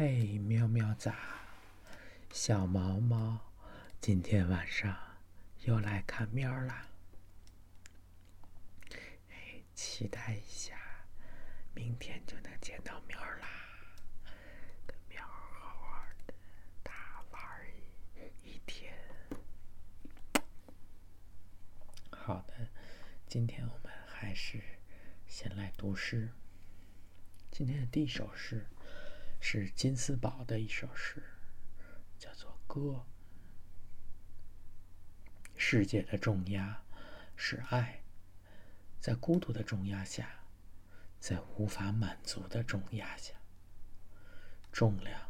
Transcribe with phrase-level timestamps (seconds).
[0.00, 1.12] 嘿，喵喵仔，
[2.30, 3.36] 小毛毛，
[4.00, 4.96] 今天晚上
[5.64, 6.86] 又来看喵啦！
[9.28, 10.78] 嘿，期待一下，
[11.74, 13.48] 明天就能见到喵啦，
[14.86, 16.34] 跟喵好好的
[16.84, 17.42] 大玩
[18.44, 18.94] 一一天。
[22.12, 22.68] 好的，
[23.26, 24.62] 今天我们还是
[25.26, 26.28] 先来读诗。
[27.50, 28.64] 今天的第一首诗
[29.40, 31.22] 是金斯堡的一首诗，
[32.18, 32.80] 叫做《歌》。
[35.56, 36.82] 世界的重压
[37.34, 38.02] 是爱，
[39.00, 40.44] 在孤独的重压下，
[41.18, 43.34] 在无法满足的重压下，
[44.72, 45.28] 重量，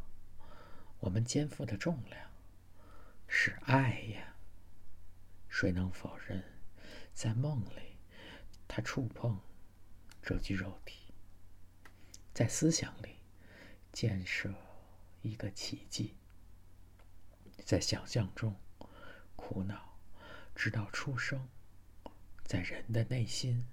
[1.00, 2.30] 我们肩负的重量
[3.27, 4.34] 是爱呀。
[5.48, 6.44] 谁能否认，
[7.14, 7.96] 在梦里，
[8.66, 9.40] 他触碰
[10.22, 11.14] 这具肉体？
[12.34, 13.17] 在思想里
[13.98, 14.54] 建设
[15.22, 16.14] 一个奇迹，
[17.64, 18.55] 在想象中
[19.34, 19.98] 苦恼，
[20.55, 21.48] 直到出生，
[22.44, 23.66] 在人的内心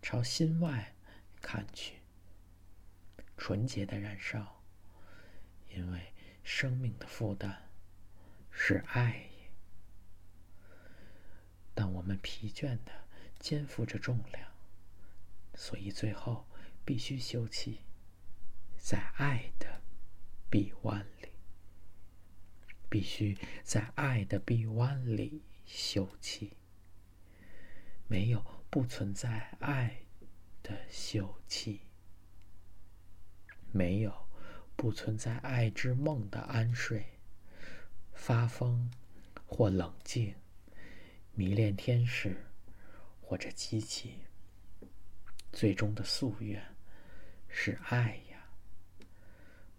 [0.00, 0.94] 朝心外
[1.42, 1.96] 看去，
[3.36, 4.62] 纯洁的燃烧，
[5.70, 6.14] 因为
[6.44, 7.68] 生命的负担
[8.52, 9.28] 是爱。
[11.74, 13.08] 但我们疲倦的
[13.40, 14.52] 肩负着重量，
[15.56, 16.46] 所以最后。
[16.82, 17.76] 必须休憩，
[18.80, 19.82] 在爱的
[20.48, 21.28] 臂弯里。
[22.88, 26.50] 必须在爱的臂弯里休憩。
[28.08, 30.02] 没有不存在爱
[30.60, 31.78] 的休憩，
[33.70, 34.28] 没有
[34.74, 37.06] 不存在爱之梦的安睡。
[38.12, 38.90] 发疯
[39.46, 40.34] 或冷静，
[41.32, 42.36] 迷恋天使
[43.20, 44.18] 或者机器，
[45.52, 46.60] 最终的夙愿。
[47.48, 48.20] 是爱，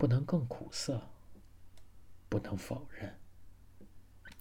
[0.02, 1.11] 不能更苦涩，
[2.27, 3.19] 不能否认。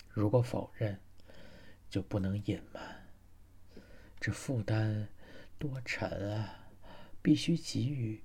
[0.09, 0.99] 如果否认，
[1.91, 3.07] 就不能隐瞒。
[4.19, 5.11] 这负担
[5.59, 6.71] 多沉啊！
[7.21, 8.23] 必须给予，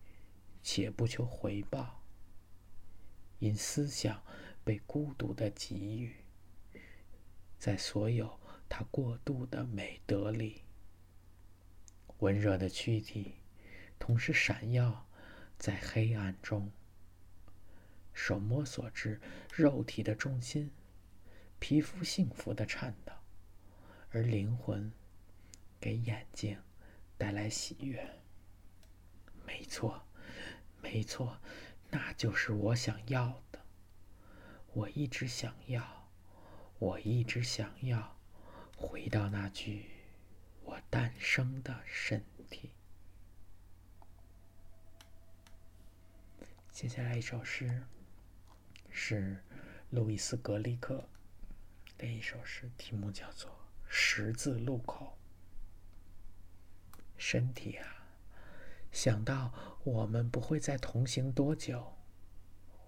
[0.64, 2.02] 且不求回报。
[3.40, 4.24] 因思想
[4.64, 6.16] 被孤独的给予，
[7.60, 10.62] 在所有它过度的美德里，
[12.20, 13.36] 温热的躯体。
[14.00, 15.06] 同时闪耀
[15.58, 16.72] 在黑暗中，
[18.16, 19.22] 手摸索至
[19.54, 20.72] 肉体的中心，
[21.60, 23.12] 皮肤幸福的颤抖，
[24.10, 24.92] 而灵魂
[25.80, 26.58] 给眼睛
[27.18, 28.22] 带来喜悦。
[29.46, 30.08] 没错，
[30.82, 31.40] 没错，
[31.92, 33.60] 那就是我想要的。
[34.74, 36.10] 我一直想要，
[36.80, 38.18] 我一直想要
[38.76, 39.92] 回到那具
[40.64, 42.72] 我诞生的身体。
[46.72, 47.84] 接下来一首诗
[48.98, 49.44] 是
[49.90, 51.10] 路易斯·格里克
[51.98, 53.52] 的一首诗，题目叫做
[53.90, 55.18] 《十字路口》。
[57.18, 58.08] 身体啊，
[58.94, 59.54] 想到
[59.84, 61.94] 我们不会再同行多久，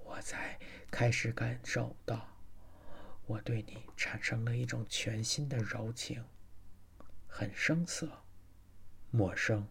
[0.05, 0.57] 我才
[0.89, 2.25] 开始感受到，
[3.25, 6.23] 我对你产生了一种全新的柔情，
[7.27, 8.23] 很生涩，
[9.11, 9.67] 陌生，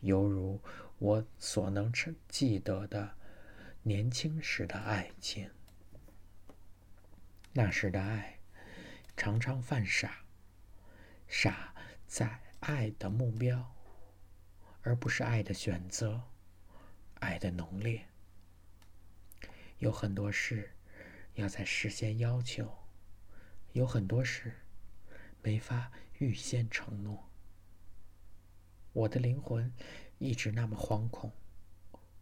[0.00, 0.60] 犹如。
[0.98, 1.92] 我所能
[2.28, 3.16] 记得的
[3.86, 5.50] 年轻时的爱情，
[7.52, 8.40] 那时的爱
[9.14, 10.24] 常常犯傻，
[11.28, 11.74] 傻
[12.06, 13.74] 在爱的目标，
[14.80, 16.22] 而不是爱的选择，
[17.20, 18.08] 爱的浓烈。
[19.78, 20.72] 有很多事
[21.34, 22.74] 要在事先要求，
[23.74, 24.60] 有很多事
[25.42, 27.30] 没法预先承诺。
[28.94, 29.70] 我的灵魂。
[30.18, 31.32] 一直那么惶恐、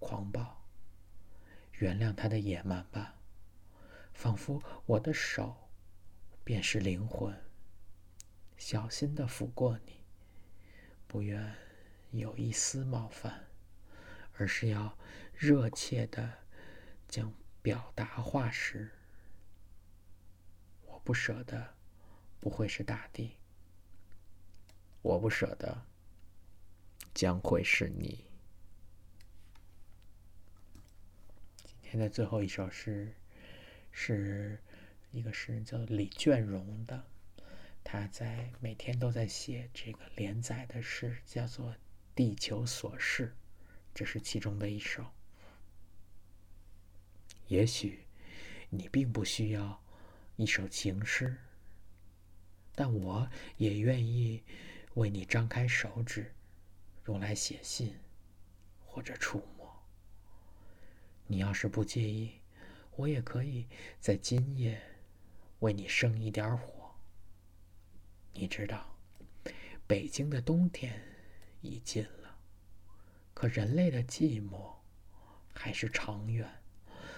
[0.01, 0.62] 狂暴，
[1.79, 3.17] 原谅他的野蛮吧，
[4.13, 5.71] 仿佛我的手
[6.45, 7.35] 便是灵魂，
[8.57, 10.05] 小心的抚过你，
[11.07, 11.55] 不愿
[12.11, 13.47] 有一丝冒犯，
[14.35, 14.97] 而是要
[15.35, 16.39] 热切的
[17.09, 18.91] 将表达化时，
[20.87, 21.75] 我不舍得，
[22.41, 23.37] 不会是大地，
[25.03, 25.87] 我不舍得。
[27.15, 28.25] 将会是你。
[31.93, 33.13] 现在最后一首诗，
[33.91, 34.59] 是
[35.11, 37.05] 一个诗人叫李卷荣的，
[37.85, 41.71] 他在每天都在写这个连载的诗，叫做
[42.15, 43.27] 《地球琐事》，
[43.93, 45.05] 这是其中的一首。
[47.49, 48.07] 也许
[48.71, 49.85] 你并不需要
[50.37, 51.37] 一首情诗，
[52.75, 53.29] 但我
[53.59, 54.43] 也愿意
[54.95, 56.33] 为你张开手指。
[57.05, 57.95] 用来写信，
[58.83, 59.62] 或者触摸。
[61.33, 62.31] 你要是不介意，
[62.95, 63.67] 我也可以
[63.99, 64.79] 在今夜
[65.61, 66.95] 为你生一点火。
[68.35, 68.99] 你知道，
[69.87, 71.03] 北京的冬天
[71.63, 72.37] 已近了，
[73.33, 74.75] 可人类的寂寞
[75.55, 76.47] 还是长远，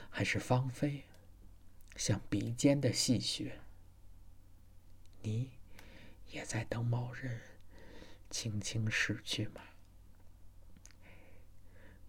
[0.09, 1.03] 还是芳菲，
[1.97, 3.59] 像鼻尖的细雪。
[5.23, 5.51] 你
[6.29, 7.41] 也在等某人
[8.31, 9.61] 轻轻逝去吗？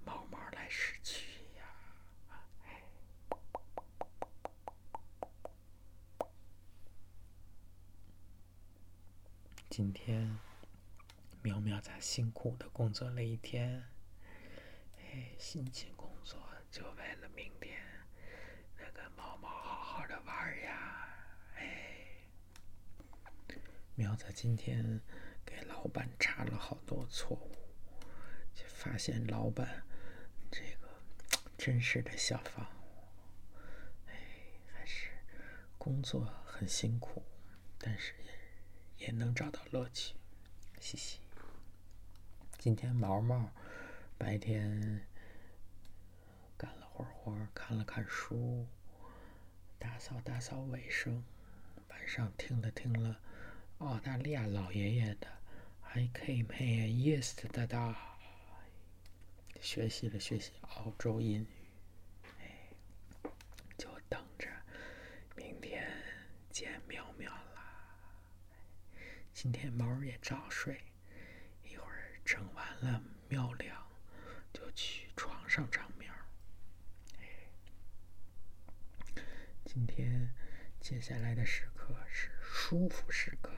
[0.06, 1.25] 慢慢来逝去
[1.57, 1.66] 呀！
[9.77, 10.39] 今天，
[11.42, 13.83] 苗苗在辛苦的工作了一天，
[14.98, 16.39] 哎，辛勤工作
[16.72, 17.77] 就为了明天。
[18.77, 21.10] 能跟毛毛好好的玩呀！
[21.57, 22.07] 哎，
[23.95, 25.01] 苗子今天
[25.45, 27.51] 给老板查了好多错误，
[28.54, 29.86] 就发现老板
[30.50, 30.88] 这个
[31.57, 32.66] 真是的小方，
[34.07, 34.13] 哎，
[34.74, 35.10] 还是
[35.78, 37.21] 工作很辛苦，
[37.78, 38.35] 但是也
[38.97, 40.15] 也能找到乐趣。
[40.80, 41.19] 嘻嘻。
[42.57, 43.51] 今天毛毛
[44.18, 45.06] 白天
[46.57, 48.65] 干了会儿活，看了看书，
[49.77, 51.24] 打扫打扫卫生，
[51.89, 53.19] 晚上听了听了
[53.80, 55.27] 澳大利亚老爷爷的
[55.81, 57.95] I came here yesterday，
[59.62, 61.47] 学习了学习澳洲英语，
[62.39, 62.69] 哎，
[63.77, 64.47] 就等着
[65.36, 65.88] 明天
[66.50, 67.94] 见苗苗啦。
[69.45, 70.81] 今天猫儿也早睡，
[71.62, 73.00] 一会儿整完了
[73.30, 73.77] 喵粮，
[74.51, 76.12] 就去床上长喵。
[79.63, 80.33] 今天
[80.80, 83.51] 接下来的时刻是舒服时刻，